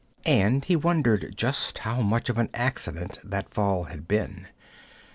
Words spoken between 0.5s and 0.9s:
he